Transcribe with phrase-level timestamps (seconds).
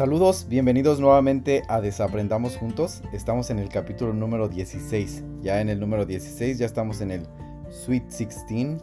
[0.00, 3.02] Saludos, bienvenidos nuevamente a Desaprendamos Juntos.
[3.12, 5.24] Estamos en el capítulo número 16.
[5.42, 7.26] Ya en el número 16, ya estamos en el
[7.68, 8.78] Sweet 16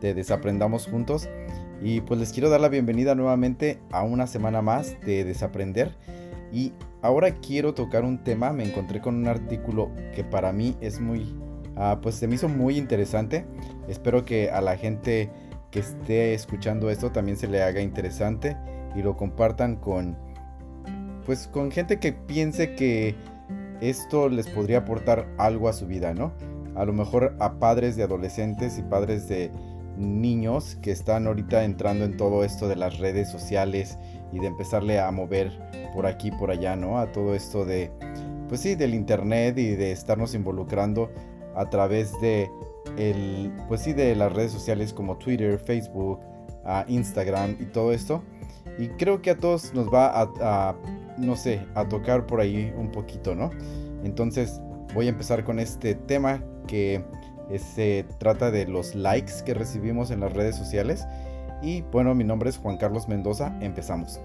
[0.00, 1.28] de Desaprendamos Juntos.
[1.82, 5.96] Y pues les quiero dar la bienvenida nuevamente a una semana más de Desaprender.
[6.52, 8.52] Y ahora quiero tocar un tema.
[8.52, 11.36] Me encontré con un artículo que para mí es muy,
[11.74, 13.44] ah, pues se me hizo muy interesante.
[13.88, 15.32] Espero que a la gente
[15.72, 18.56] que esté escuchando esto también se le haga interesante
[18.94, 20.29] y lo compartan con
[21.26, 23.14] pues con gente que piense que
[23.80, 26.32] esto les podría aportar algo a su vida, ¿no?
[26.74, 29.50] A lo mejor a padres de adolescentes y padres de
[29.96, 33.98] niños que están ahorita entrando en todo esto de las redes sociales
[34.32, 35.50] y de empezarle a mover
[35.92, 36.98] por aquí por allá, ¿no?
[36.98, 37.90] A todo esto de
[38.48, 41.10] pues sí, del internet y de estarnos involucrando
[41.54, 42.50] a través de
[42.96, 46.20] el pues sí de las redes sociales como Twitter, Facebook,
[46.88, 48.22] Instagram y todo esto.
[48.78, 50.76] Y creo que a todos nos va a
[51.20, 53.50] no sé, a tocar por ahí un poquito, ¿no?
[54.04, 54.60] Entonces
[54.94, 57.04] voy a empezar con este tema que
[57.58, 61.06] se trata de los likes que recibimos en las redes sociales.
[61.62, 64.20] Y bueno, mi nombre es Juan Carlos Mendoza, empezamos.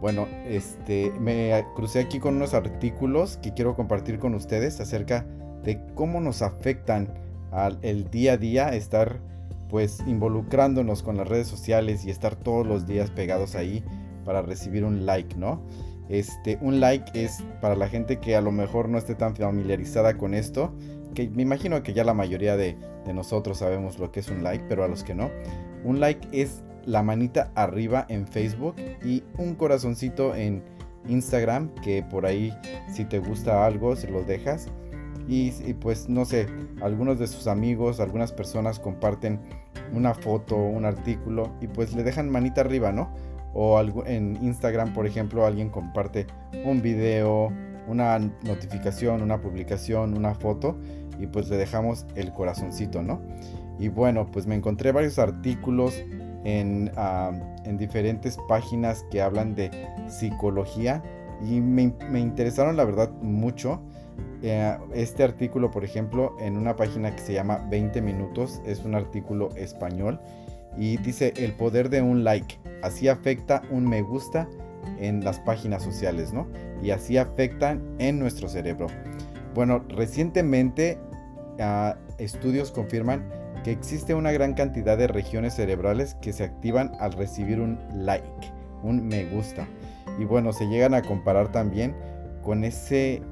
[0.00, 5.26] Bueno, este, me crucé aquí con unos artículos que quiero compartir con ustedes acerca
[5.62, 7.12] de cómo nos afectan
[7.50, 9.20] al el día a día estar
[9.68, 13.82] pues involucrándonos con las redes sociales y estar todos los días pegados ahí
[14.24, 15.62] para recibir un like, ¿no?
[16.08, 20.16] Este, un like es para la gente que a lo mejor no esté tan familiarizada
[20.16, 20.72] con esto,
[21.14, 22.76] que me imagino que ya la mayoría de,
[23.12, 25.30] nosotros sabemos lo que es un like, pero a los que no,
[25.84, 30.62] un like es la manita arriba en Facebook y un corazoncito en
[31.08, 32.52] Instagram, que por ahí
[32.92, 34.68] si te gusta algo se lo dejas.
[35.28, 36.46] Y, y, pues no sé,
[36.80, 39.40] algunos de sus amigos, algunas personas comparten
[39.92, 43.12] una foto, un artículo y pues le dejan manita arriba, ¿no?
[43.58, 46.26] O en Instagram, por ejemplo, alguien comparte
[46.66, 47.50] un video,
[47.88, 50.76] una notificación, una publicación, una foto
[51.18, 53.22] y pues le dejamos el corazoncito, ¿no?
[53.78, 55.94] Y bueno, pues me encontré varios artículos
[56.44, 57.32] en, ah,
[57.78, 59.70] diferentes páginas que hablan de
[60.06, 61.02] psicología
[61.42, 63.80] y me, interesaron la verdad mucho.
[64.42, 68.94] Eh, este artículo, por ejemplo, en una página que se llama 20 minutos, es un
[68.94, 70.20] artículo español
[70.76, 72.58] y dice el poder de un like.
[72.82, 74.48] Así afecta un me gusta
[74.98, 76.46] en las páginas sociales, ¿no?
[76.82, 78.86] Y así afectan en nuestro cerebro.
[79.54, 80.98] Bueno, recientemente
[81.60, 83.28] ah, estudios confirman
[83.64, 88.52] que existe una gran cantidad de regiones cerebrales que se activan al recibir un like,
[88.82, 89.66] un me gusta.
[90.18, 91.94] Y bueno, se llegan a comparar también
[92.42, 93.22] con ese,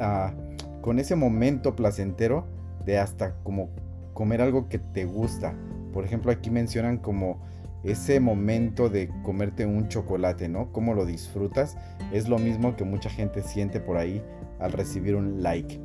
[0.00, 0.32] ah,
[0.80, 2.46] con ese momento placentero
[2.84, 3.68] de hasta como
[4.12, 5.54] comer algo que te gusta.
[5.96, 7.40] Por ejemplo, aquí mencionan como
[7.82, 10.70] ese momento de comerte un chocolate, ¿no?
[10.70, 11.78] Cómo lo disfrutas.
[12.12, 14.22] Es lo mismo que mucha gente siente por ahí
[14.60, 15.80] al recibir un like.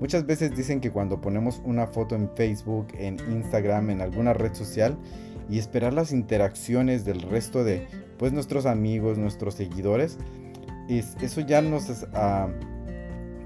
[0.00, 4.52] Muchas veces dicen que cuando ponemos una foto en Facebook, en Instagram, en alguna red
[4.52, 4.98] social
[5.48, 7.86] y esperar las interacciones del resto de
[8.18, 10.18] pues nuestros amigos, nuestros seguidores,
[10.90, 12.50] es, eso ya nos uh,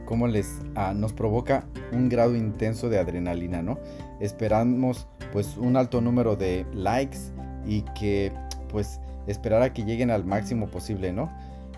[0.09, 3.79] como les ah, nos provoca un grado intenso de adrenalina, ¿no?
[4.21, 7.19] Esperamos pues un alto número de likes
[7.67, 8.33] y que
[8.71, 11.31] pues esperar a que lleguen al máximo posible, ¿no?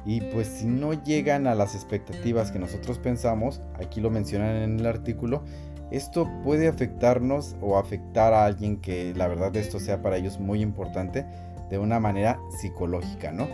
[0.07, 4.79] Y pues si no llegan a las expectativas que nosotros pensamos, aquí lo mencionan en
[4.79, 5.43] el artículo,
[5.91, 10.63] esto puede afectarnos o afectar a alguien que la verdad esto sea para ellos muy
[10.63, 11.27] importante
[11.69, 13.49] de una manera psicológica, ¿no?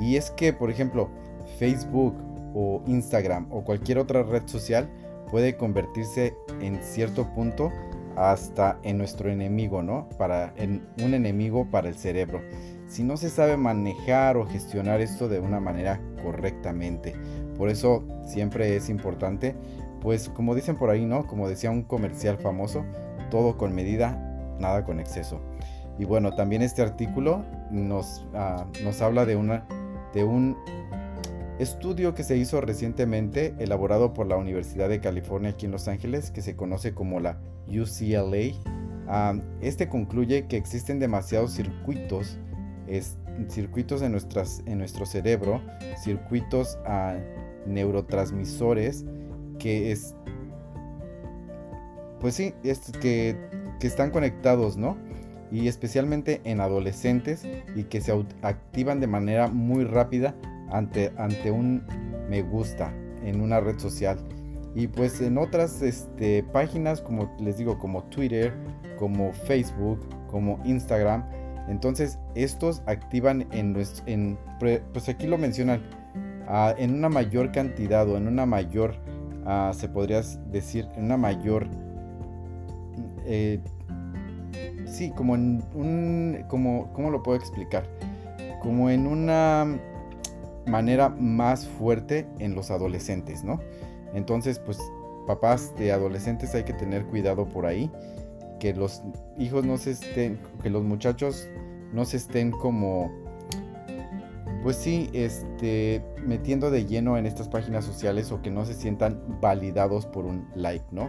[0.00, 1.10] Y es que, por ejemplo,
[1.60, 2.16] Facebook
[2.58, 4.88] o Instagram o cualquier otra red social
[5.30, 7.70] puede convertirse en cierto punto
[8.16, 10.08] hasta en nuestro enemigo, ¿no?
[10.16, 12.40] Para en un enemigo para el cerebro.
[12.88, 17.14] Si no se sabe manejar o gestionar esto de una manera correctamente.
[17.58, 19.54] Por eso siempre es importante,
[20.00, 21.26] pues como dicen por ahí, ¿no?
[21.26, 22.86] Como decía un comercial famoso,
[23.30, 24.16] todo con medida,
[24.58, 25.42] nada con exceso.
[25.98, 29.66] Y bueno, también este artículo nos, ah, nos habla de, una,
[30.14, 30.56] de un
[31.58, 36.30] Estudio que se hizo recientemente, elaborado por la Universidad de California aquí en Los Ángeles,
[36.30, 38.52] que se conoce como la UCLA.
[39.62, 42.38] este concluye que existen demasiados circuitos,
[43.48, 45.62] circuitos en, nuestras, en nuestro cerebro,
[46.04, 47.16] circuitos a
[47.64, 49.06] neurotransmisores
[49.58, 50.14] que es,
[52.20, 53.34] pues sí, es que,
[53.80, 54.98] que están conectados, ¿no?
[55.50, 58.12] Y especialmente en adolescentes y que se
[58.42, 60.34] activan de manera muy rápida
[60.76, 61.82] ante, ante un
[62.28, 62.92] me gusta
[63.24, 64.18] en una red social.
[64.74, 68.52] Y pues en otras este, páginas, como les digo, como Twitter,
[68.98, 70.00] como Facebook,
[70.30, 71.24] como Instagram.
[71.68, 73.76] Entonces estos activan en,
[74.06, 75.82] en pues aquí lo mencionan,
[76.46, 78.96] ah, en una mayor cantidad o en una mayor,
[79.46, 80.20] ah, se podría
[80.50, 81.66] decir, en una mayor,
[83.24, 83.60] eh,
[84.84, 87.84] sí, como en un, como, ¿cómo lo puedo explicar?
[88.60, 89.66] Como en una
[90.66, 93.60] manera más fuerte en los adolescentes, ¿no?
[94.14, 94.78] Entonces, pues
[95.26, 97.90] papás de adolescentes hay que tener cuidado por ahí,
[98.58, 99.02] que los
[99.38, 101.48] hijos no se estén, que los muchachos
[101.92, 103.10] no se estén como,
[104.66, 109.22] pues sí, este, metiendo de lleno en estas páginas sociales o que no se sientan
[109.40, 111.08] validados por un like, ¿no?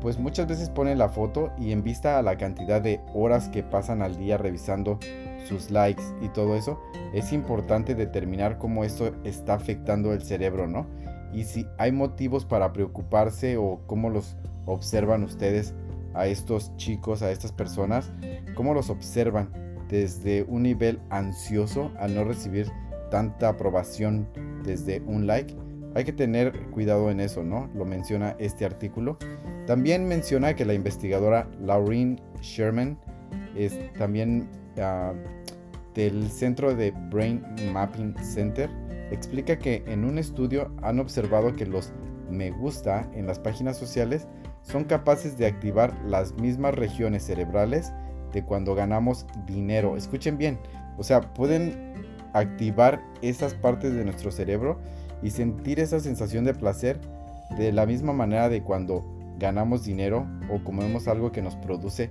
[0.00, 3.64] pues muchas veces ponen la foto y en vista a la cantidad de horas que
[3.64, 5.00] pasan al día revisando
[5.48, 6.80] sus likes y todo eso,
[7.12, 10.86] es importante determinar cómo esto está afectando el cerebro, ¿no?
[11.32, 15.74] Y si hay motivos para preocuparse o cómo los observan ustedes
[16.14, 18.12] a estos chicos, a estas personas,
[18.54, 22.70] cómo los observan desde un nivel ansioso al no recibir
[23.10, 24.28] tanta aprobación
[24.64, 25.54] desde un like.
[25.94, 27.68] Hay que tener cuidado en eso, ¿no?
[27.74, 29.18] Lo menciona este artículo.
[29.66, 32.98] También menciona que la investigadora Laureen Sherman
[33.56, 34.48] es también
[34.78, 35.12] ah,
[35.94, 38.70] del Centro de Brain Mapping Center
[39.10, 41.92] explica que en un estudio han observado que los
[42.30, 44.28] me gusta en las páginas sociales
[44.62, 47.92] son capaces de activar las mismas regiones cerebrales
[48.32, 49.96] de cuando ganamos dinero.
[49.96, 50.58] Escuchen bien,
[50.98, 51.94] o sea, pueden
[52.32, 54.78] activar esas partes de nuestro cerebro
[55.22, 57.00] y sentir esa sensación de placer
[57.56, 59.04] de la misma manera de cuando
[59.38, 62.10] ganamos dinero o comemos algo que nos produce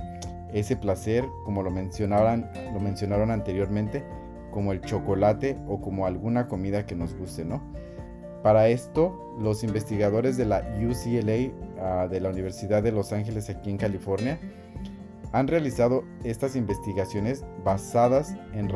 [0.54, 4.04] ese placer, como lo mencionaron, lo mencionaron anteriormente,
[4.52, 7.62] como el chocolate o como alguna comida que nos guste, ¿no?
[8.42, 11.52] Para esto, los investigadores de la UCLA,
[11.82, 14.40] ah, de la Universidad de Los Ángeles aquí en California,
[15.32, 18.70] han realizado estas investigaciones basadas en,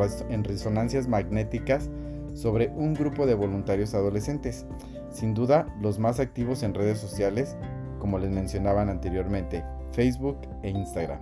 [0.44, 1.90] resonancias magnéticas
[2.34, 4.66] sobre un grupo de voluntarios adolescentes,
[5.12, 7.56] sin duda los más activos en redes sociales,
[8.00, 11.20] como les mencionaban anteriormente, Facebook e Instagram.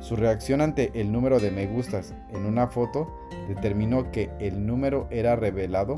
[0.00, 3.08] Su reacción ante el número de me gustas en una foto
[3.48, 5.96] determinó que el número era revelado,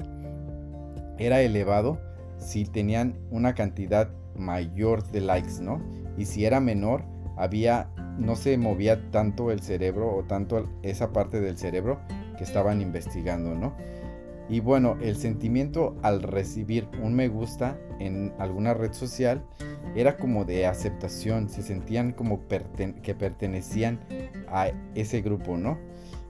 [1.18, 1.98] era elevado
[2.38, 5.80] si tenían una cantidad mayor de likes, ¿no?
[6.16, 7.04] Y si era menor,
[7.36, 12.00] había no se movía tanto el cerebro o tanto esa parte del cerebro
[12.36, 13.74] que estaban investigando, ¿no?
[14.48, 19.44] Y bueno, el sentimiento al recibir un me gusta en alguna red social
[19.94, 24.00] era como de aceptación, se sentían como que pertenecían
[24.48, 25.78] a ese grupo, ¿no?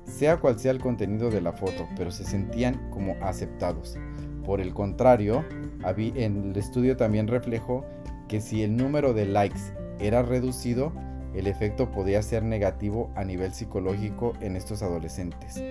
[0.04, 3.98] Sea cual sea el contenido de la foto, pero se sentían como aceptados.
[4.44, 5.44] Por el contrario,
[5.84, 7.84] en el estudio también reflejó
[8.28, 9.60] que si el número de likes
[9.98, 10.92] era reducido,
[11.34, 15.62] el efecto podía ser negativo a nivel psicológico en estos adolescentes.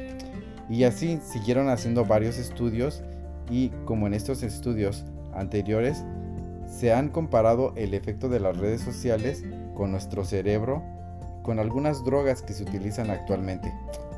[0.69, 3.03] Y así siguieron haciendo varios estudios
[3.49, 6.03] y como en estos estudios anteriores,
[6.67, 9.43] se han comparado el efecto de las redes sociales
[9.75, 10.83] con nuestro cerebro
[11.43, 13.71] con algunas drogas que se utilizan actualmente.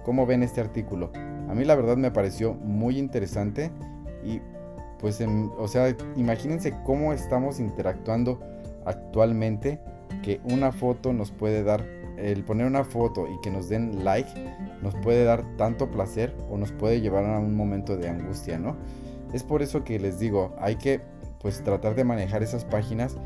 [0.06, 1.12] ¿Cómo ven este artículo?
[1.50, 3.69] A mí la verdad me pareció muy interesante
[4.24, 4.39] y
[5.00, 5.21] pues,
[5.57, 8.39] o sea, imagínense cómo estamos interactuando
[8.86, 9.80] actualmente
[10.24, 11.86] que una foto nos puede dar
[12.18, 14.30] el poner una foto y que nos den like
[14.81, 18.76] nos puede dar tanto placer o nos puede llevar a un momento de angustia, ¿no?
[19.33, 21.02] Es por eso que les digo, hay que
[21.40, 23.18] pues tratar de manejar esas páginas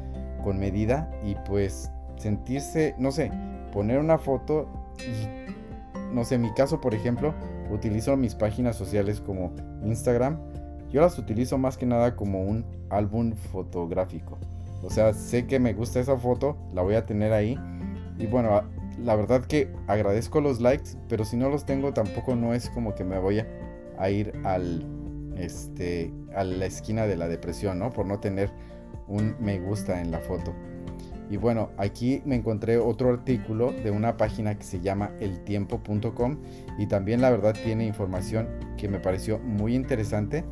[0.44, 3.32] con medida y pues sentirse, no sé,
[3.72, 4.68] poner una foto
[6.12, 7.34] no sé, en mi caso por ejemplo,
[7.72, 10.40] utilizo mis páginas sociales como Instagram,
[10.90, 14.38] yo las utilizo más que nada como un álbum fotográfico.
[14.84, 17.58] O sea, sé que me gusta esa foto, la voy a tener ahí.
[18.18, 18.62] Y bueno,
[19.04, 22.96] la verdad que agradezco los likes, pero si no los tengo tampoco no es como
[22.96, 23.44] que me voy
[23.98, 24.86] a, ir al
[25.38, 27.92] este a la esquina de la depresión, ¿no?
[27.92, 28.52] Por no tener
[29.08, 30.54] un me gusta en la foto.
[31.30, 36.38] Y bueno, aquí me encontré otro artículo de una página que se llama eltiempo.com
[36.78, 40.44] y también la verdad tiene información que me pareció muy interesante.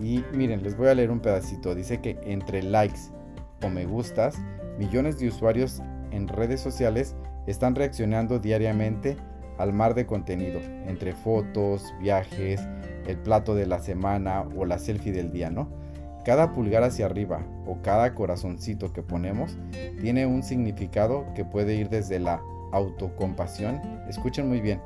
[0.00, 1.74] Y miren, les voy a leer un pedacito.
[1.74, 3.15] Dice que entre likes
[3.62, 4.36] o me gustas,
[4.78, 7.14] millones de usuarios en redes sociales
[7.46, 9.16] están reaccionando diariamente
[9.58, 12.60] al mar de contenido, entre fotos, viajes,
[13.06, 15.68] el plato de la semana o la selfie del día, ¿no?
[16.24, 19.56] Cada pulgar hacia arriba o cada corazoncito que ponemos
[20.00, 24.80] tiene un significado que puede ir desde la autocompasión, escuchen muy bien,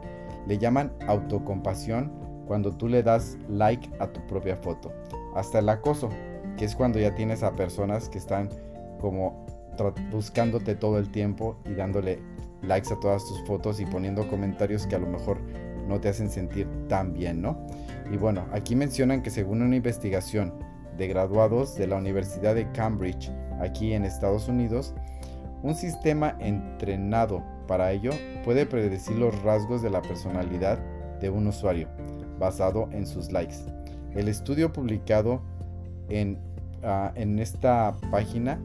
[0.46, 2.12] le llaman autocompasión
[2.46, 4.92] cuando tú le das like a tu propia foto,
[5.34, 6.10] hasta el acoso,
[6.60, 8.50] que es cuando ya tienes a personas que están
[9.00, 9.46] como
[10.12, 12.18] buscándote todo el tiempo y dándole
[12.60, 15.40] likes a todas tus fotos y poniendo comentarios que a lo mejor
[15.88, 17.66] no te hacen sentir tan bien, ¿no?
[18.12, 20.52] Y bueno, aquí mencionan que según una investigación
[20.98, 24.92] de graduados de la Universidad de Cambridge, aquí en Estados Unidos,
[25.62, 28.10] un sistema entrenado para ello
[28.44, 30.78] puede predecir los rasgos de la personalidad
[31.20, 31.88] de un usuario
[32.38, 33.56] basado en sus likes.
[34.14, 35.40] El estudio publicado
[36.10, 36.38] en,
[36.82, 38.60] ah, en esta página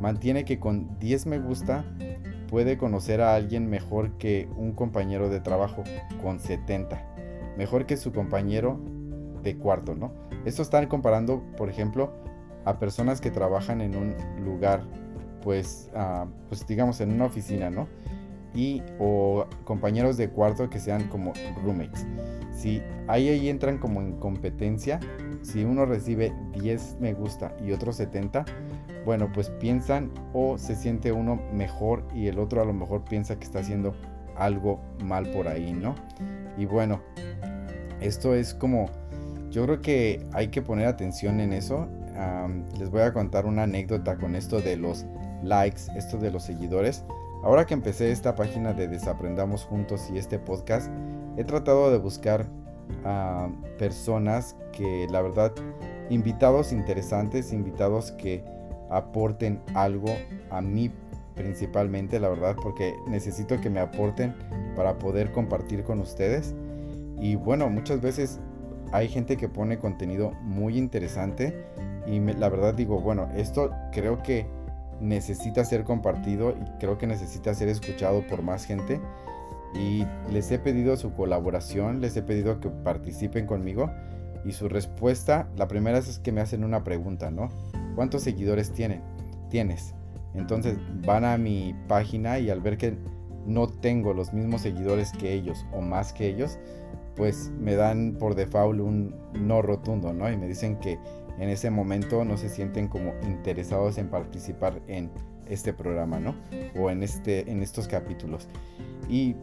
[0.00, 1.84] mantiene que con 10 me gusta
[2.48, 5.84] puede conocer a alguien mejor que un compañero de trabajo
[6.22, 7.54] con 70.
[7.56, 8.80] Mejor que su compañero
[9.42, 10.12] de cuarto, ¿no?
[10.44, 12.12] Esto están comparando, por ejemplo,
[12.64, 14.14] a personas que trabajan en un
[14.44, 14.82] lugar,
[15.42, 17.86] pues, ah, pues digamos en una oficina, ¿no?
[18.54, 22.06] Y o compañeros de cuarto que sean como roommates.
[22.52, 25.00] Si ahí, ahí entran como en competencia,
[25.50, 28.44] si uno recibe 10 me gusta y otro 70,
[29.06, 33.38] bueno, pues piensan o se siente uno mejor y el otro a lo mejor piensa
[33.38, 33.94] que está haciendo
[34.36, 35.94] algo mal por ahí, ¿no?
[36.58, 37.00] Y bueno,
[38.00, 38.90] esto es como,
[39.50, 41.88] yo creo que hay que poner atención en eso.
[42.78, 45.06] les voy a contar una anécdota con esto de los
[45.42, 47.06] likes, esto de los seguidores.
[47.42, 50.90] Ahora que empecé esta página de Desaprendamos Juntos y este podcast,
[51.38, 52.46] he tratado de buscar
[53.04, 55.52] a personas que la verdad,
[56.10, 58.44] invitados interesantes, invitados que
[58.90, 60.14] aporten algo
[60.50, 60.90] a mí
[61.34, 64.34] principalmente, la verdad, porque necesito que me aporten
[64.74, 66.54] para poder compartir con ustedes.
[67.20, 68.40] Y bueno, muchas veces
[68.92, 71.64] hay gente que pone contenido muy interesante
[72.06, 74.46] y la verdad digo, bueno, esto creo que
[75.00, 79.00] necesita ser compartido y creo que necesita ser escuchado por más gente.
[79.74, 83.90] Y les he pedido su colaboración, les he pedido que participen conmigo
[84.44, 87.50] y su respuesta, la primera es que me hacen una pregunta, ¿no?
[87.94, 89.02] ¿Cuántos seguidores tienen?
[89.50, 89.94] Tienes.
[90.34, 92.96] Entonces van a mi página y al ver que
[93.46, 96.58] no tengo los mismos seguidores que ellos o más que ellos,
[97.16, 100.30] pues me dan por default un no rotundo, ¿no?
[100.30, 100.98] Y me dicen que
[101.38, 105.10] en ese momento no se sienten como interesados en participar en
[105.48, 106.34] este programa, ¿no?
[106.78, 108.48] O en, este, en estos capítulos.
[109.08, 109.36] Y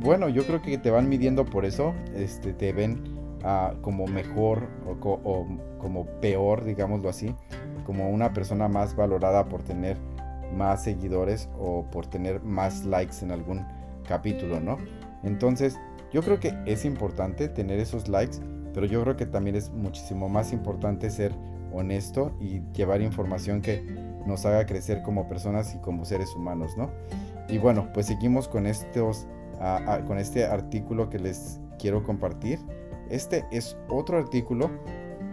[0.00, 3.02] bueno, yo creo que te van midiendo por eso, este, te ven
[3.44, 5.46] ah, como mejor o,
[5.78, 7.34] como peor, digámoslo así,
[7.84, 9.98] como una persona más valorada por tener
[10.56, 13.64] más seguidores o por tener más likes en algún
[14.06, 14.78] capítulo, ¿no?
[15.22, 15.78] Entonces,
[16.12, 18.38] yo creo que es importante tener esos likes,
[18.74, 21.32] pero yo creo que también es muchísimo más importante ser
[21.72, 23.82] honesto y llevar información que
[24.26, 26.90] nos haga crecer como personas y como seres humanos, ¿no?
[27.50, 29.26] Y bueno, pues seguimos con estos,
[30.06, 32.60] con este artículo que les quiero compartir.
[33.10, 34.70] Este es otro artículo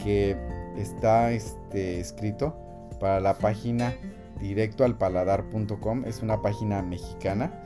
[0.03, 0.35] que
[0.75, 2.57] está este, escrito
[2.99, 3.93] para la página
[4.39, 6.05] directoalpaladar.com.
[6.05, 7.61] Es una página mexicana.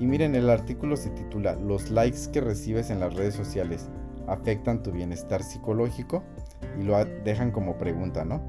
[0.00, 3.88] Y miren, el artículo se titula Los likes que recibes en las redes sociales
[4.26, 6.22] afectan tu bienestar psicológico
[6.80, 8.40] y lo dejan como pregunta, ¿no?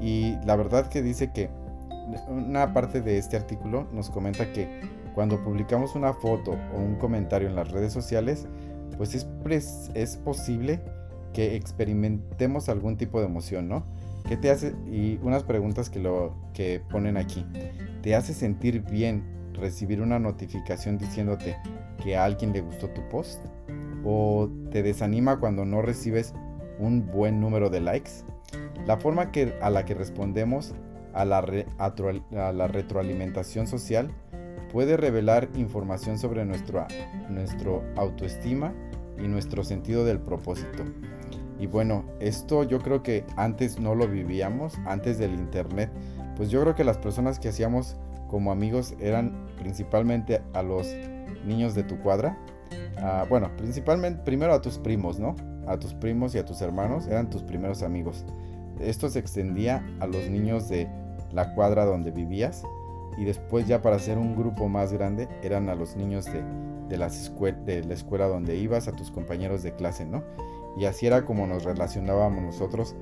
[0.00, 1.50] Y la verdad que dice que
[2.28, 4.80] una parte de este artículo nos comenta que
[5.14, 8.46] cuando publicamos una foto o un comentario en las redes sociales,
[8.96, 10.80] pues es, es posible
[11.32, 13.84] que experimentemos algún tipo de emoción, ¿no?
[14.28, 14.74] ¿Qué te hace?
[14.90, 17.46] Y unas preguntas que, lo, que ponen aquí.
[18.02, 19.22] ¿Te hace sentir bien
[19.52, 21.56] recibir una notificación diciéndote
[22.02, 23.44] que a alguien le gustó tu post?
[24.04, 26.34] ¿O te desanima cuando no recibes
[26.78, 28.10] un buen número de likes?
[28.86, 30.74] La forma que, a la que respondemos
[31.16, 34.10] a la, retroalimentación social
[34.70, 36.86] puede revelar información sobre nuestro,
[37.30, 38.74] nuestro autoestima
[39.18, 40.84] y nuestro sentido del propósito.
[41.58, 45.90] Y bueno, esto yo creo que antes no lo vivíamos, antes del internet.
[46.36, 47.96] Pues yo creo que las personas que hacíamos
[48.28, 50.86] como amigos eran principalmente a los
[51.46, 52.38] niños de tu cuadra.
[52.98, 55.34] Ah, bueno, principalmente primero a tus primos, ¿no?
[55.66, 58.26] A tus primos y a tus hermanos eran tus primeros amigos.
[58.80, 60.88] Esto se extendía a los niños de
[61.36, 62.64] la cuadra donde vivías
[63.18, 66.42] y después ya para ser un grupo más grande eran a los niños de,
[66.88, 67.30] de, las
[67.64, 70.24] de la escuela donde ibas, a tus compañeros de clase, ¿no?
[70.78, 72.96] Y así era como nos relacionábamos nosotros,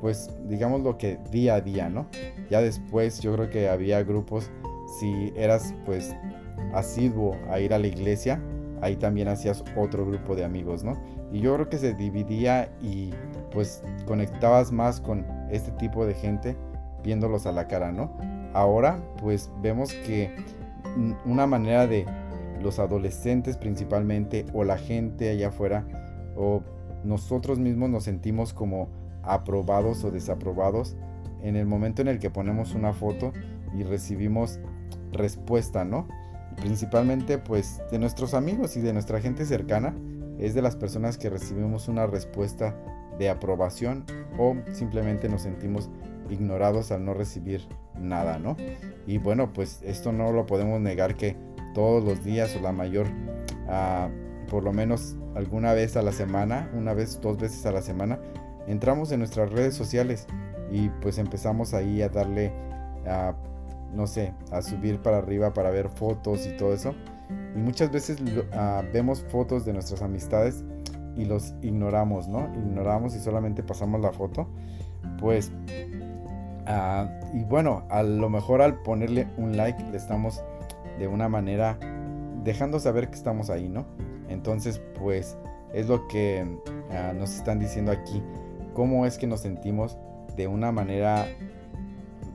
[0.00, 2.06] pues digamos lo que día a día, ¿no?
[2.50, 4.50] Ya después yo creo que había grupos,
[5.00, 6.14] si eras pues
[6.74, 8.40] asiduo a ir a la iglesia,
[8.82, 10.92] ahí también hacías otro grupo de amigos, ¿no?
[11.32, 13.10] Y yo creo que se dividía y
[13.50, 16.56] pues conectabas más con este tipo de gente
[17.02, 18.12] viéndolos a la cara, ¿no?
[18.54, 20.34] Ahora pues vemos que
[21.24, 22.06] una manera de
[22.62, 25.86] los adolescentes principalmente o la gente allá afuera
[26.36, 26.62] o
[27.04, 28.88] nosotros mismos nos sentimos como
[29.22, 30.96] aprobados o desaprobados
[31.42, 33.32] en el momento en el que ponemos una foto
[33.76, 34.58] y recibimos
[35.12, 36.08] respuesta, ¿no?
[36.56, 39.94] Principalmente pues de nuestros amigos y de nuestra gente cercana,
[40.38, 42.76] es de las personas que recibimos una respuesta
[43.18, 44.04] de aprobación
[44.38, 45.90] o simplemente nos sentimos
[46.30, 47.66] ignorados al no recibir
[47.98, 48.56] nada, ¿no?
[49.06, 51.36] Y bueno, pues esto no lo podemos negar que
[51.74, 53.06] todos los días o la mayor,
[53.68, 54.08] ah,
[54.48, 58.18] por lo menos alguna vez a la semana, una vez, dos veces a la semana,
[58.66, 60.26] entramos en nuestras redes sociales
[60.70, 62.52] y pues empezamos ahí a darle,
[63.06, 63.34] a,
[63.94, 66.94] no sé, a subir para arriba para ver fotos y todo eso.
[67.54, 68.18] Y muchas veces
[68.52, 70.64] ah, vemos fotos de nuestras amistades
[71.16, 72.48] y los ignoramos, ¿no?
[72.54, 74.48] Ignoramos y solamente pasamos la foto.
[75.20, 75.52] Pues,
[76.68, 80.42] ah, y bueno, a lo mejor al ponerle un like le estamos
[80.98, 81.78] de una manera
[82.44, 83.86] dejando saber que estamos ahí, ¿no?
[84.28, 85.36] Entonces, pues,
[85.72, 86.46] es lo que
[86.90, 88.22] ah, nos están diciendo aquí.
[88.74, 89.98] ¿Cómo es que nos sentimos
[90.36, 91.26] de una manera,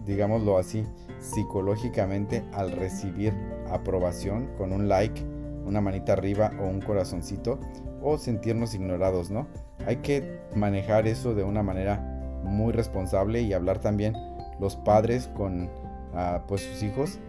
[0.06, 0.86] digámoslo así,
[1.20, 3.34] psicológicamente al recibir
[3.72, 5.24] aprobación con un like,
[5.66, 7.60] una manita arriba o un corazoncito
[8.02, 9.48] o sentirnos ignorados, ¿no?
[9.88, 12.13] Hay que manejar eso de una manera
[12.44, 14.16] muy responsable y hablar también
[14.60, 15.70] los padres con
[16.14, 17.20] ah, pues sus hijos,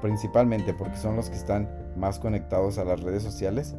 [0.00, 3.74] principalmente porque son los que están más conectados a las redes sociales,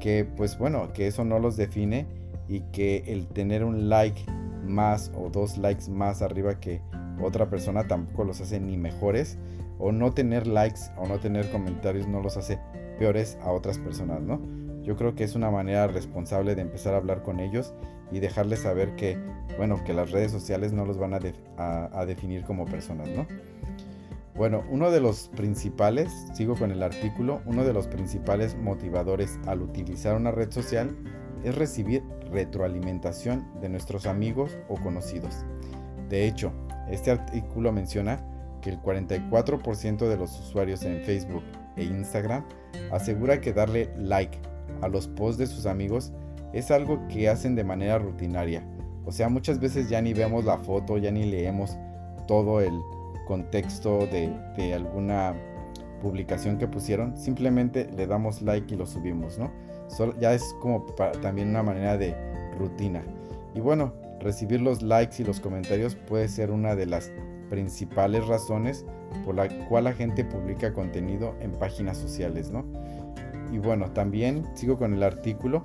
[0.00, 2.06] que pues bueno, que eso no los define
[2.48, 4.24] y que el tener un like
[4.64, 6.80] más o dos likes más arriba que
[7.20, 9.38] otra persona tampoco los hace ni mejores
[9.78, 12.58] o no tener likes o no tener comentarios no los hace
[12.98, 14.40] peores a otras personas, ¿no?
[14.82, 17.74] Yo creo que es una manera responsable de empezar a hablar con ellos
[18.12, 19.18] y dejarles saber que,
[19.56, 23.26] bueno, que las redes sociales no los van a, definir como personas, ¿no?
[24.34, 29.62] Bueno, uno de los principales, sigo con el artículo, uno de los principales motivadores al
[29.62, 30.96] utilizar una red social
[31.44, 35.44] es recibir retroalimentación de nuestros amigos o conocidos.
[36.08, 36.52] De hecho,
[36.90, 38.24] este artículo menciona
[38.62, 41.42] que el 44% de los usuarios en Facebook
[41.76, 42.44] e Instagram
[42.90, 44.38] asegura que darle like
[44.80, 46.12] a los posts de sus amigos
[46.52, 48.64] es algo que hacen de manera rutinaria.
[49.04, 51.76] O sea, muchas veces ya ni vemos la foto, ya ni leemos
[52.26, 52.72] todo el
[53.26, 55.34] contexto de, alguna
[56.00, 59.50] publicación que pusieron, simplemente le damos like y lo subimos, ¿no?
[60.20, 60.84] ya es como
[61.20, 62.16] también una manera de
[62.58, 63.02] rutina.
[63.54, 67.12] Y bueno, recibir los likes y los comentarios puede ser una de las
[67.50, 68.86] principales razones
[69.24, 72.64] por la cual la gente publica contenido en páginas sociales, ¿no?
[73.52, 75.62] Y bueno, también sigo con el artículo,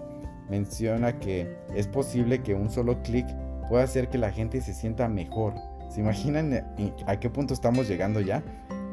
[0.49, 3.27] menciona que es posible que un solo clic
[3.69, 5.53] pueda hacer que la gente se sienta mejor.
[5.89, 6.65] ¿Se imaginan
[7.05, 8.43] a qué punto estamos llegando ya?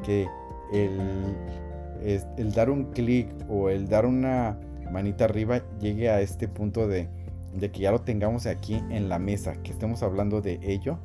[0.04, 0.26] Que
[0.72, 4.58] el, dar un clic o el dar una
[4.90, 7.08] manita arriba llegue a este punto de,
[7.54, 10.98] de que ya lo tengamos aquí en la mesa, que estemos hablando de ello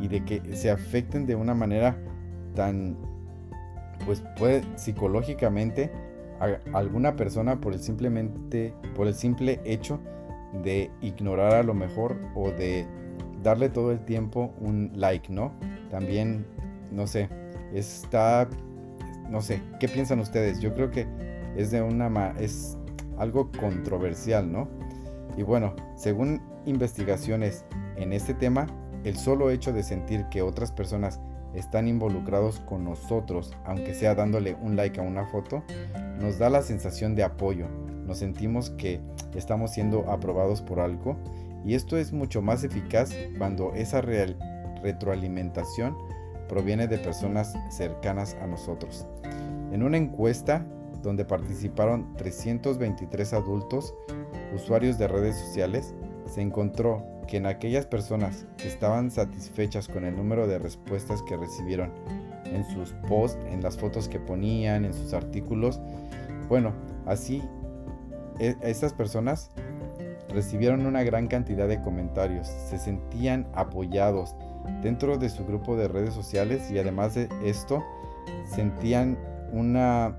[0.00, 1.96] y de que se afecten de una manera
[2.54, 2.96] tan,
[4.06, 5.90] pues puede psicológicamente
[6.72, 10.00] alguna persona por el simplemente, por el simple hecho
[10.62, 12.86] de ignorar a lo mejor o de
[13.42, 15.52] darle todo el tiempo un like, ¿no?
[15.90, 16.46] También,
[16.90, 17.28] no sé,
[17.72, 18.48] está,
[19.28, 20.60] no sé, ¿qué piensan ustedes?
[20.60, 21.06] Yo creo que
[21.56, 22.76] es de una, es
[23.18, 24.68] algo controversial, ¿no?
[25.36, 27.64] Y bueno, según investigaciones
[27.96, 28.66] en este tema,
[29.04, 31.20] el solo hecho de sentir que otras personas
[31.54, 35.62] están involucrados con nosotros, aunque sea dándole un like a una foto,
[36.20, 37.66] nos da la sensación de apoyo.
[38.06, 39.00] Nos sentimos que
[39.34, 41.16] estamos siendo aprobados por algo
[41.64, 45.96] y esto es mucho más eficaz cuando esa retroalimentación
[46.48, 49.06] proviene de personas cercanas a nosotros.
[49.72, 50.66] En una encuesta
[51.02, 53.94] donde participaron 323 adultos,
[54.54, 55.94] usuarios de redes sociales,
[56.26, 61.36] se encontró que en aquellas personas que estaban satisfechas con el número de respuestas que
[61.36, 61.92] recibieron
[62.44, 65.80] en sus posts, en las fotos que ponían, en sus artículos,
[66.48, 66.72] bueno,
[67.06, 67.42] así
[68.38, 69.50] e, estas personas
[70.28, 74.34] recibieron una gran cantidad de comentarios, se sentían apoyados
[74.82, 77.82] dentro de su grupo de redes sociales y además de esto
[78.54, 79.18] sentían
[79.52, 80.16] una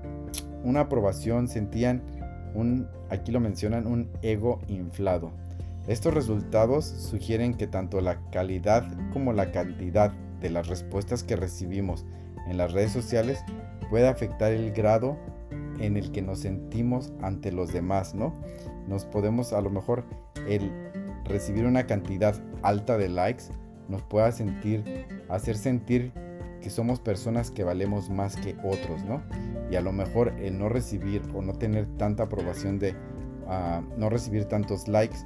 [0.66, 2.02] una aprobación, sentían
[2.54, 5.30] un, aquí lo mencionan, un ego inflado.
[5.86, 12.04] Estos resultados sugieren que tanto la calidad como la cantidad de las respuestas que recibimos
[12.48, 13.44] en las redes sociales
[13.88, 15.16] puede afectar el grado
[15.78, 18.34] en el que nos sentimos ante los demás, ¿no?
[18.88, 20.04] Nos podemos a lo mejor
[20.48, 20.72] el
[21.24, 23.44] recibir una cantidad alta de likes
[23.88, 26.12] nos pueda sentir, hacer sentir
[26.60, 29.22] que somos personas que valemos más que otros, ¿no?
[29.70, 32.94] y a lo mejor el no recibir o no tener tanta aprobación de
[33.48, 35.18] ah, no recibir tantos likes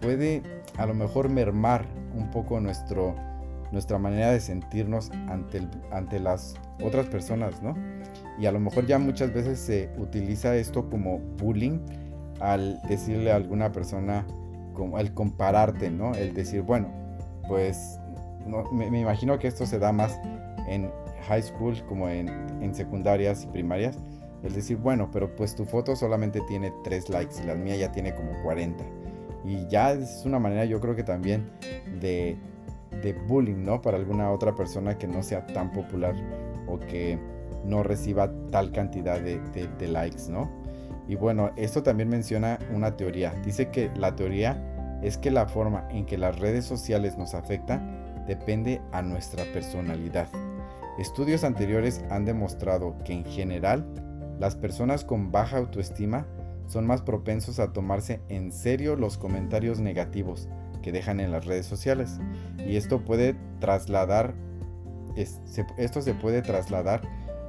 [0.00, 0.42] puede
[0.76, 3.14] a lo mejor mermar un poco nuestro,
[3.72, 7.74] nuestra manera de sentirnos ante, ante las otras personas, ¿no?
[8.38, 11.78] Y a lo mejor ya muchas veces se utiliza esto como bullying
[12.40, 14.26] al decirle a alguna persona,
[14.74, 16.14] como el compararte, ¿no?
[16.14, 16.88] El decir, bueno,
[17.48, 17.98] pues
[18.72, 20.18] me, imagino que esto se da más
[20.68, 20.90] en
[21.28, 22.28] high school como en,
[22.60, 23.96] en secundarias y primarias.
[24.42, 27.92] El decir, bueno, pero pues tu foto solamente tiene 3 likes y la mía ya
[27.92, 28.84] tiene como 40.
[29.44, 31.50] Y ya es una manera yo creo que también
[32.00, 32.36] de,
[33.02, 33.82] de bullying, ¿no?
[33.82, 36.14] Para alguna otra persona que no sea tan popular
[36.66, 37.18] o que
[37.64, 39.40] no reciba tal cantidad de,
[39.78, 40.50] de, likes, ¿no?
[41.08, 43.34] Y bueno, esto también menciona una teoría.
[43.44, 48.24] Dice que la teoría es que la forma en que las redes sociales nos afectan
[48.26, 50.28] depende a nuestra personalidad.
[50.98, 53.84] Estudios anteriores han demostrado que en general
[54.38, 56.26] las personas con baja autoestima
[56.66, 60.48] son más propensos a tomarse en serio los comentarios negativos
[60.82, 62.18] que dejan en las redes sociales.
[62.66, 64.34] Y esto puede trasladar,
[65.16, 67.02] esto se puede trasladar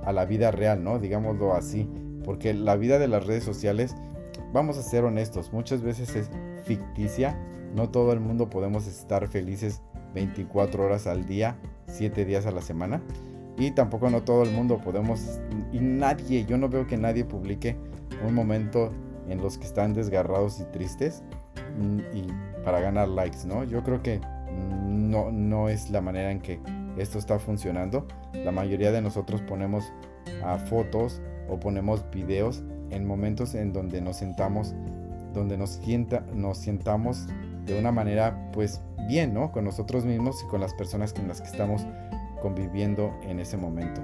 [0.03, 0.99] a la vida real, ¿no?
[0.99, 1.89] Digámoslo así.
[2.23, 3.95] Porque la vida de las redes sociales,
[4.53, 6.29] vamos a ser honestos, muchas veces es
[6.63, 7.37] ficticia.
[7.75, 9.81] No todo el mundo podemos estar felices
[10.13, 13.01] 24 horas al día, 7 días a la semana.
[13.57, 15.39] Y tampoco no todo el mundo podemos,
[15.71, 17.77] y nadie, yo no veo que nadie publique
[18.25, 18.91] un momento
[19.29, 21.23] en los que están desgarrados y tristes
[21.79, 22.27] mm, y
[22.63, 23.63] para ganar likes, ¿no?
[23.63, 24.21] Yo creo que
[24.87, 26.59] no, no es la manera en que
[26.97, 28.07] esto está funcionando.
[28.33, 29.91] La mayoría de nosotros ponemos
[30.69, 34.73] fotos o ponemos videos en momentos en donde nos sentamos,
[35.33, 37.27] donde nos, sienta, nos sientamos
[37.65, 39.51] de una manera pues bien, ¿no?
[39.51, 41.85] Con nosotros mismos y con las personas con las que estamos
[42.41, 44.01] conviviendo en ese momento.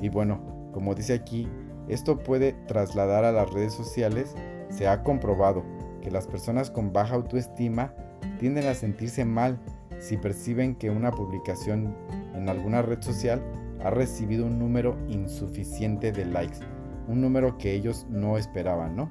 [0.00, 0.40] Y bueno,
[0.72, 1.48] como dice aquí,
[1.88, 4.34] esto puede trasladar a las redes sociales
[4.70, 5.62] se ha comprobado
[6.00, 7.92] que las personas con baja autoestima
[8.38, 9.58] tienden a sentirse mal
[9.98, 11.94] si perciben que una publicación
[12.34, 13.42] en alguna red social
[13.84, 16.58] ha recibido un número insuficiente de likes,
[17.06, 19.10] un número que ellos no esperaban, ¿no?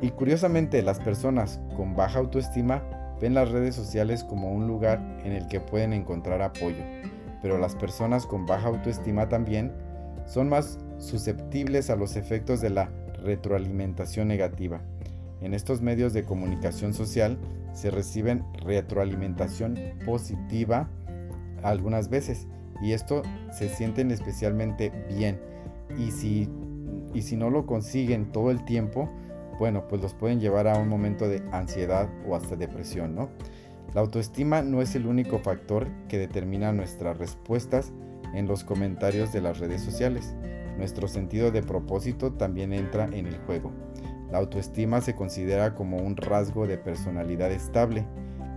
[0.00, 2.82] Y curiosamente las personas con baja autoestima
[3.20, 6.84] ven las redes sociales como un lugar en el que pueden encontrar apoyo,
[7.42, 9.72] pero las personas con baja autoestima también
[10.26, 12.90] son más susceptibles a los efectos de la
[13.22, 14.80] retroalimentación negativa.
[15.40, 17.38] En estos medios de comunicación social
[17.72, 20.88] se reciben retroalimentación positiva
[21.62, 22.46] algunas veces
[22.82, 25.38] y esto se sienten especialmente bien
[25.96, 26.48] y si,
[27.14, 29.08] y si no lo consiguen todo el tiempo,
[29.58, 33.28] bueno, pues los pueden llevar a un momento de ansiedad o hasta depresión, ¿no?
[33.94, 37.92] La autoestima no es el único factor que determina nuestras respuestas
[38.34, 40.34] en los comentarios de las redes sociales.
[40.78, 43.72] Nuestro sentido de propósito también entra en el juego.
[44.30, 48.06] La autoestima se considera como un rasgo de personalidad estable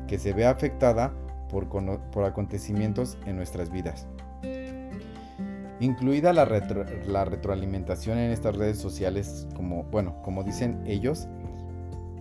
[0.07, 1.13] que se ve afectada
[1.49, 1.67] por,
[2.11, 4.07] por acontecimientos en nuestras vidas.
[5.79, 6.45] Incluida la,
[7.07, 11.27] la, retroalimentación en estas redes sociales, como, bueno, como dicen ellos,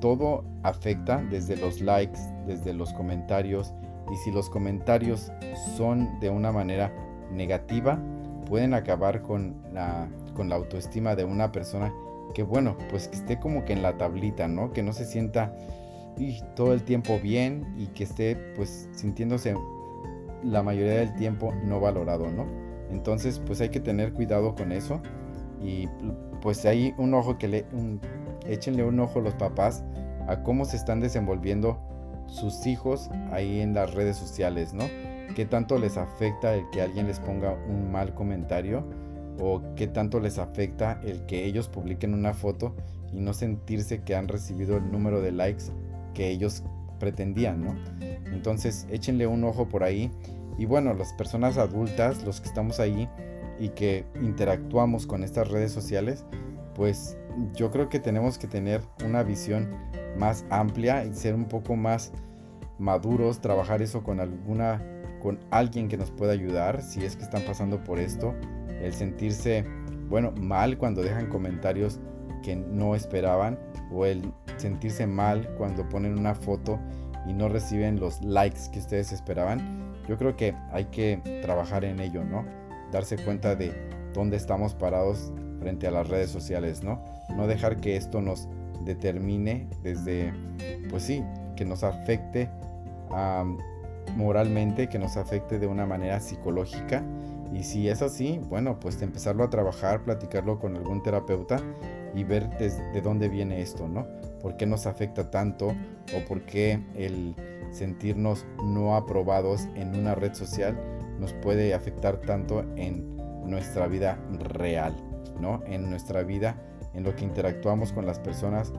[0.00, 3.74] todo afecta desde los likes, desde los comentarios,
[4.10, 5.30] y si los comentarios
[5.76, 6.90] son de una manera
[7.30, 8.02] negativa,
[8.50, 11.94] pueden acabar con la, con la autoestima de una persona
[12.34, 14.72] que bueno, pues que esté como que en la tablita, ¿no?
[14.72, 15.54] Que no se sienta
[16.56, 19.54] todo el tiempo bien y que esté pues sintiéndose
[20.42, 22.44] la mayoría del tiempo no valorado, ¿no?
[22.90, 25.00] Entonces pues hay que tener cuidado con eso
[25.62, 25.88] y
[26.42, 27.66] pues hay un ojo que le,
[28.46, 29.84] échenle un ojo los papás
[30.26, 31.80] a cómo se están desenvolviendo
[32.26, 34.84] sus hijos ahí en las redes sociales, ¿no?
[35.34, 38.84] ¿Qué tanto les afecta el que alguien les ponga un mal comentario?
[39.38, 42.74] ¿O qué tanto les afecta el que ellos publiquen una foto
[43.12, 45.64] y no sentirse que han recibido el número de likes
[46.14, 46.62] que ellos
[46.98, 47.74] pretendían, ¿no?
[48.32, 50.10] Entonces échenle un ojo por ahí.
[50.58, 53.08] Y bueno, las personas adultas, los que estamos ahí
[53.58, 56.24] y que interactuamos con estas redes sociales,
[56.74, 57.16] pues
[57.54, 59.70] yo creo que tenemos que tener una visión
[60.18, 62.12] más amplia y ser un poco más
[62.78, 64.82] maduros, trabajar eso con alguna
[65.20, 68.35] con alguien que nos pueda ayudar si es que están pasando por esto,
[68.83, 69.64] el sentirse,
[70.09, 72.00] bueno, mal cuando dejan comentarios
[72.42, 73.59] que no esperaban
[73.92, 76.78] o el sentirse mal cuando ponen una foto
[77.26, 79.92] y no reciben los likes que ustedes esperaban.
[80.09, 82.44] Yo creo que hay que trabajar en ello, ¿no?
[82.90, 83.72] Darse cuenta de
[84.12, 87.04] dónde estamos parados frente a las redes sociales, ¿no?
[87.37, 88.48] No dejar que esto nos
[88.85, 90.33] determine desde,
[90.88, 91.22] pues sí,
[91.56, 92.48] que nos afecte
[93.11, 93.44] a
[94.16, 97.03] moralmente, que nos afecte de una manera psicológica.
[97.53, 101.57] Y si es así, bueno, pues empezarlo a trabajar, platicarlo con algún terapeuta
[102.14, 104.07] y ver desde dónde viene esto, ¿no?
[104.40, 107.35] ¿Por qué nos afecta tanto o por qué el
[107.70, 110.79] sentirnos no aprobados en una red social
[111.18, 114.94] nos puede afectar tanto en nuestra vida real,
[115.40, 115.62] ¿no?
[115.66, 116.57] En nuestra vida,
[116.94, 118.73] en lo que interactuamos con las personas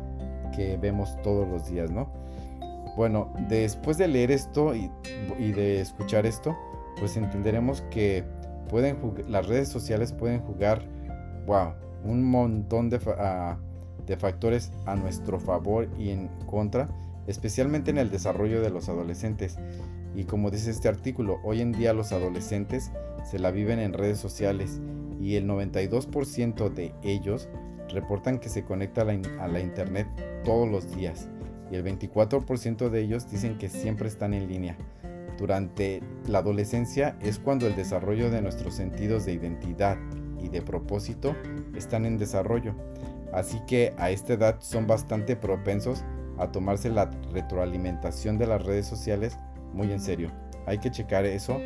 [0.55, 2.11] que vemos todos los días, ¿no?
[2.95, 4.89] Bueno, después de leer esto y,
[5.39, 6.55] de escuchar esto,
[6.99, 8.23] pues entenderemos que
[8.69, 10.81] pueden las redes sociales pueden jugar,
[11.45, 11.73] wow,
[12.03, 13.57] un montón de, ah,
[14.05, 16.89] de factores a nuestro favor y en contra,
[17.27, 19.57] especialmente en el desarrollo de los adolescentes.
[20.15, 22.91] Y como dice este artículo, hoy en día los adolescentes
[23.23, 24.81] se la viven en redes sociales
[25.19, 27.47] y el 92% de ellos
[27.89, 30.07] reportan que se conecta a la, internet
[30.43, 31.29] todos los días
[31.71, 34.77] y el 24% de ellos dicen que siempre están en línea.
[35.37, 39.97] Durante la adolescencia es cuando el desarrollo de nuestros sentidos de identidad
[40.39, 41.35] y de propósito
[41.75, 42.75] están en desarrollo.
[43.33, 46.03] Así que a esta edad son bastante propensos
[46.37, 49.37] a tomarse la retroalimentación de las redes sociales
[49.73, 50.29] muy en serio.
[50.65, 51.57] Hay que checar eso.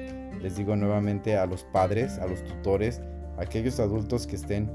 [0.41, 3.01] Les digo nuevamente a los padres, a los tutores,
[3.37, 4.69] a aquellos adultos que estén,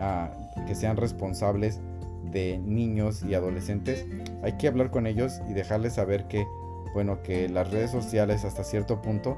[0.00, 0.30] ah,
[0.66, 1.80] que sean responsables
[2.30, 4.06] de niños y adolescentes.
[4.42, 6.46] Hay que hablar con ellos y dejarles saber que,
[6.92, 9.36] bueno, que las redes sociales hasta cierto punto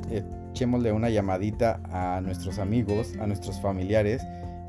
[0.52, 4.22] echémosle una llamadita a nuestros amigos, a nuestros familiares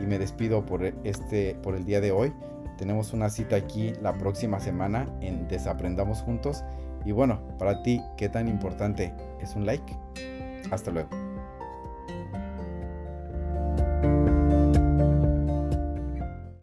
[0.00, 2.32] y me despido por, este, por el día de hoy.
[2.78, 6.62] Tenemos una cita aquí la próxima semana en Desaprendamos Juntos.
[7.04, 9.96] Y bueno, para ti, ¿qué tan importante es un like?
[10.70, 11.08] Hasta luego.